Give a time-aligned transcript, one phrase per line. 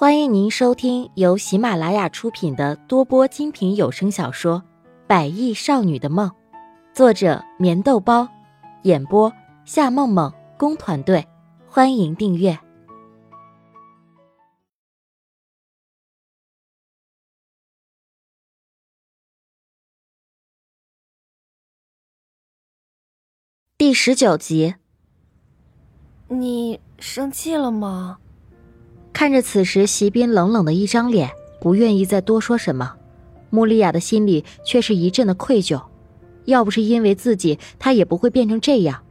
[0.00, 4.62] 欢迎您收听由喜马拉雅出品的多播精品有声小说
[5.08, 6.30] 《百亿少女的梦》，
[6.94, 8.28] 作者：棉豆包，
[8.84, 9.32] 演播：
[9.64, 11.26] 夏梦梦工团队。
[11.66, 12.56] 欢迎订阅
[23.76, 24.76] 第十九集。
[26.28, 28.20] 你生气了吗？
[29.18, 31.28] 看着此时席斌冷冷的一张脸，
[31.60, 32.94] 不愿意再多说什么，
[33.50, 35.82] 穆丽亚的心里却是一阵的愧疚。
[36.44, 39.02] 要不是因为自己，她也不会变成这样。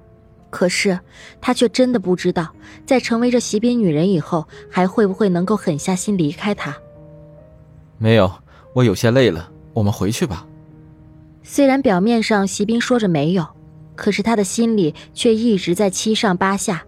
[0.49, 0.97] 可是
[1.41, 2.53] 她却真的不知道，
[2.85, 6.73] 在成为这席斌女人以后，还会不会能够狠下心离开他。
[7.97, 8.31] 没有，
[8.71, 10.47] 我有些累了，我们回去吧。
[11.43, 13.45] 虽然表面上席斌说着没有，
[13.93, 16.86] 可是他的心里却一直在七上八下。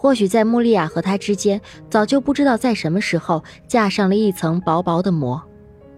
[0.00, 5.38] 或许在穆利亚和他之间，早就不知道在什么时候架上了一层薄薄的膜，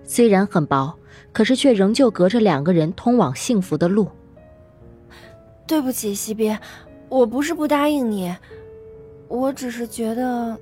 [0.02, 0.92] 虽然很薄，
[1.32, 4.08] 可是却仍旧隔着两个人通往幸福的路。
[5.68, 6.58] 对不起，西边，
[7.08, 8.34] 我不是不答应你，
[9.28, 10.58] 我只是觉得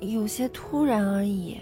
[0.00, 1.56] 有些突然而已。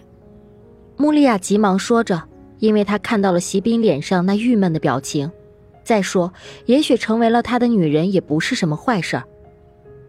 [0.97, 2.21] 穆利亚急忙说着，
[2.59, 5.31] 因为她看到了席斌脸上那郁闷的表情。
[5.85, 6.33] 再说，
[6.67, 9.23] 也许成为了他的女人也不是什么坏事儿。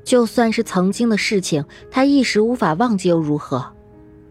[0.03, 3.65] 就算是曾经的事情，他一时无法忘记又如何？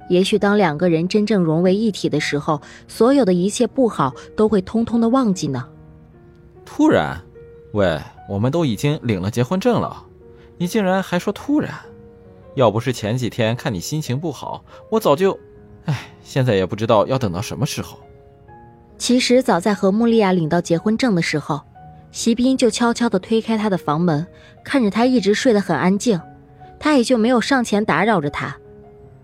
[0.08, 5.66] 也许当两个人真正融为一体的时候，所有的一切不好都会通通的忘记呢。
[6.64, 7.18] 突然，
[7.72, 7.98] 喂，
[8.28, 10.04] 我们都已经领了结婚证了，
[10.58, 11.72] 你竟然还说突然？
[12.54, 15.38] 要不是前几天看你心情不好，我早就……
[15.86, 17.98] 哎，现在也不知道要等到什么时候。
[18.98, 21.60] 其实早在和穆丽亚领到结婚证的时候。
[22.12, 24.26] 席斌就悄悄地推开他的房门，
[24.62, 26.20] 看着他一直睡得很安静，
[26.78, 28.54] 他也就没有上前打扰着他。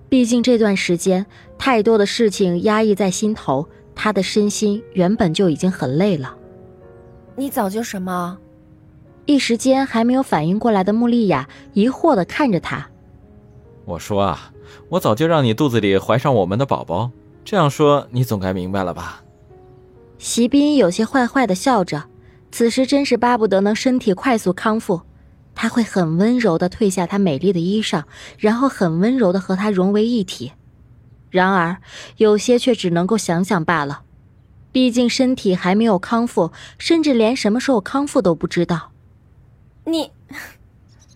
[0.08, 1.24] 毕竟这段时间
[1.58, 6.34] 太多的事情压抑在心头，他的身心原本就已经很累了。
[7.36, 8.38] 你早就什么？
[9.26, 12.88] 一时间还没有反应过来的穆丽亚疑惑地看着他。
[13.84, 14.50] 我说啊，
[14.88, 17.10] 我早就让你肚子里怀上我们的宝宝，
[17.44, 19.22] 这样说你总该明白了吧？
[20.16, 22.02] 席斌有些坏坏的笑着。
[22.50, 25.02] 此时真是巴不得能身体快速康复，
[25.54, 28.04] 他会很温柔地褪下她美丽的衣裳，
[28.38, 30.52] 然后很温柔地和她融为一体。
[31.30, 31.76] 然而，
[32.16, 34.02] 有些却只能够想想罢了，
[34.72, 38.92] 毕竟身体还没有康复，甚至连什么时候康复都不知道。
[39.84, 40.10] 你，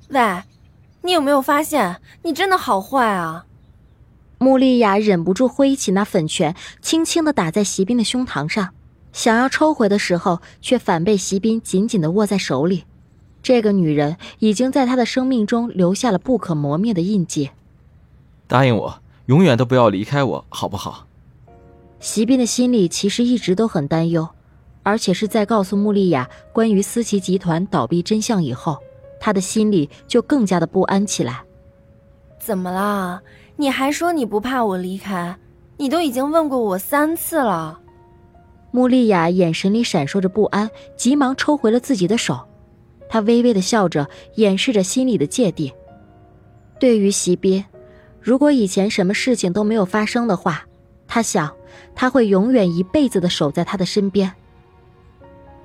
[0.08, 0.42] 喂，
[1.00, 3.46] 你有没有发现，你真的好坏啊？
[4.38, 8.74] 穆丽亚忍不住挥起那粉拳，轻轻地打在席斌的胸膛上。
[9.12, 12.84] 想要抽回的时候，却反被席斌紧紧的握在手里。
[13.42, 17.50] 这个女人已经在他的生命中留下了不可磨灭的印记。
[18.46, 21.06] 答应我，永远都不要离开我，好不好？
[22.00, 24.28] 席斌的心里其实一直都很担忧，
[24.82, 28.78] 而且是在告诉穆丽亚关于思琪集团倒闭真相以后，
[29.20, 31.42] 他的心里就更加的不安起来。
[32.38, 33.20] 怎么啦？
[33.56, 35.36] 你还说你不怕我离开？
[35.76, 37.80] 你都已经问过我三次了。
[38.72, 42.48] 穆丽亚眼神里闪烁着不安，急忙抽回了自己的手。
[43.08, 45.72] 她微微的笑着，掩饰着心里的芥蒂。
[46.80, 47.64] 对于席斌，
[48.20, 50.64] 如果以前什么事情都没有发生的话，
[51.06, 51.54] 她想
[51.94, 54.32] 他会永远一辈子的守在他的身边。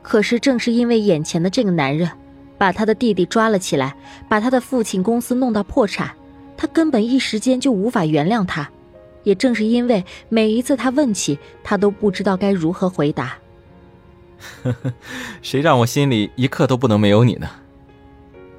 [0.01, 2.09] 可是正是因为眼前的这个男人，
[2.57, 3.96] 把他的弟弟抓了起来，
[4.28, 6.12] 把他的父亲公司弄到破产，
[6.57, 8.69] 他根本一时间就无法原谅他。
[9.28, 13.38] 也正是因为每一次他问起，他都不知道该如何回答。
[14.64, 14.94] 呵呵，
[15.42, 17.50] 谁让我心里一刻都不能没有你呢？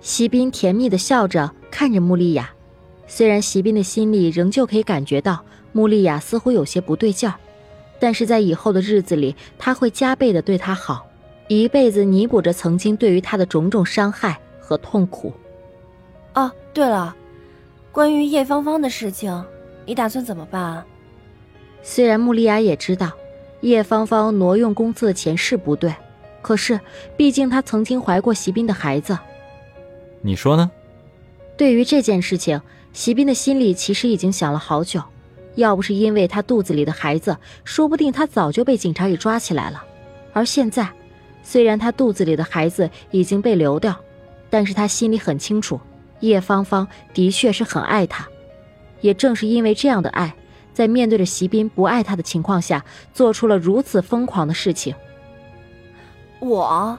[0.02, 2.50] 席斌甜蜜的笑着看着穆丽亚，
[3.06, 5.42] 虽然席斌的心里仍旧可以感觉到
[5.72, 7.34] 穆丽亚似乎有些不对劲儿，
[7.98, 11.08] 但是在以后的日子里，他会加倍的对她好，
[11.48, 15.32] 一辈子弥补着曾经对于她的种种伤害和痛苦。
[16.34, 17.16] 哦，对了，
[17.90, 19.42] 关于叶芳芳的事情。
[19.88, 20.84] 你打算怎么办？
[21.82, 23.10] 虽然穆丽亚也知道
[23.62, 25.94] 叶芳芳挪用公司的钱是不对，
[26.42, 26.78] 可是
[27.16, 29.18] 毕竟她曾经怀过席斌的孩子。
[30.20, 30.70] 你说呢？
[31.56, 32.60] 对于这件事情，
[32.92, 35.02] 席斌的心里其实已经想了好久。
[35.54, 39.82] 要不是因为他肚子里的孩子，说不定他早就被警察给抓起来了。
[40.34, 40.86] 而现在，
[41.42, 43.96] 虽然他肚子里的孩子已经被流掉，
[44.50, 45.80] 但是他心里很清楚，
[46.20, 48.28] 叶芳芳的确是很爱他。
[49.00, 50.34] 也正是因为这样的爱，
[50.72, 54.94] 在面对着席斌不爱他的情况下，做出了如此疯狂的事情。
[56.40, 56.98] 我，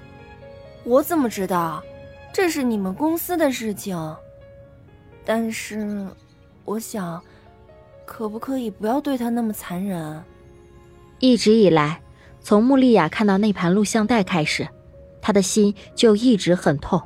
[0.83, 1.83] 我怎么知道？
[2.31, 4.15] 这是你们公司的事情。
[5.25, 6.07] 但是，
[6.65, 7.21] 我想，
[8.05, 10.23] 可不可以不要对他那么残忍？
[11.19, 12.01] 一直以来，
[12.41, 14.67] 从穆丽亚看到那盘录像带开始，
[15.21, 17.01] 她的心就一直很痛。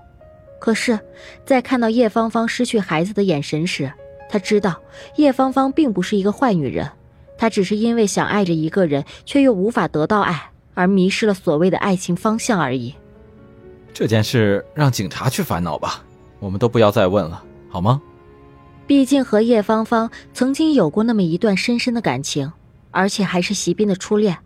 [0.59, 0.99] 可是，
[1.45, 3.91] 在看到叶芳芳失去孩子的眼神时，
[4.33, 4.81] 她知道
[5.17, 6.89] 叶芳芳并不是一个坏女人，
[7.37, 12.95] 她只是因为想爱着一个人，却又无法得到爱，而迷失了所谓的爱情方向而已。
[13.93, 16.03] 这件事让警察去烦恼吧，
[16.39, 18.01] 我们都不要再问了，好吗？
[18.87, 22.51] 毕竟和叶芳芳曾经有过那么一段深深的感情，
[22.89, 24.39] 而且还是席斌的初恋。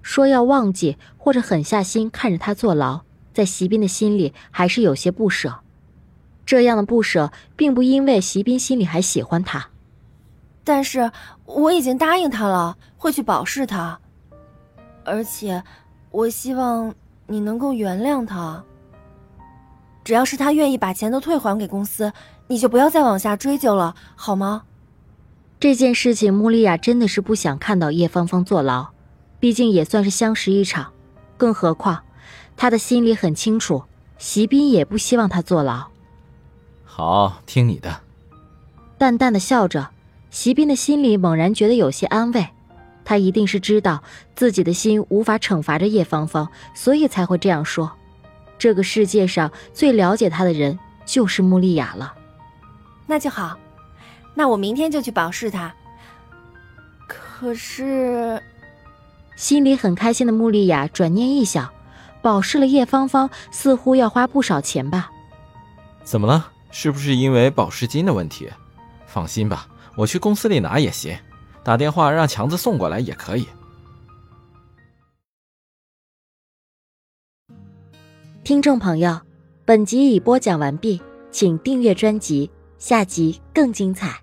[0.00, 3.02] 说要忘记或者狠下心看着他坐牢，
[3.34, 5.60] 在席斌的心里还是有些不舍。
[6.48, 9.68] 这样的不舍，并不因为席斌心里还喜欢他，
[10.64, 11.12] 但是
[11.44, 14.00] 我已经答应他了，会去保释他。
[15.04, 15.62] 而且，
[16.10, 16.94] 我希望
[17.26, 18.64] 你能够原谅他。
[20.02, 22.10] 只要是他愿意把钱都退还给公司。
[22.46, 24.62] 你就不要再往下追究了，好吗？
[25.60, 28.88] 这件事情，穆丽亚真的是不想看到叶芳芳坐牢，
[29.38, 30.94] 毕竟也算是相识一场。
[31.36, 32.04] 更何况，
[32.56, 33.82] 她的心里很清楚，
[34.16, 35.88] 席斌也不希望她坐牢。
[36.98, 38.00] 好，听你的。
[38.98, 39.90] 淡淡的笑着，
[40.32, 42.48] 席斌的心里猛然觉得有些安慰。
[43.04, 44.02] 他一定是知道
[44.34, 47.92] 自己的心无法惩罚着叶芳芳，所以才会这样说。
[48.58, 52.14] 这个世界上最了解他的人就是穆丽雅了。
[53.06, 53.56] 那就好，
[54.34, 55.72] 那我明天就去保释他。
[57.06, 58.42] 可是，
[59.36, 61.72] 心里很开心的穆丽雅转念一想，
[62.20, 65.12] 保释了叶芳芳，似乎要花不少钱吧？
[66.02, 66.50] 怎么了？
[66.70, 68.48] 是不是因为保释金的问题？
[69.06, 71.18] 放心吧，我去公司里拿也行，
[71.64, 73.46] 打电话让强子送过来也可以。
[78.44, 79.20] 听众朋友，
[79.64, 81.00] 本集已播讲完毕，
[81.30, 82.50] 请订阅专辑。
[82.78, 84.22] 下集更精彩。